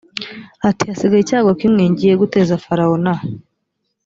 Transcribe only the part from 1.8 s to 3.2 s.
ngiye guteza farawo na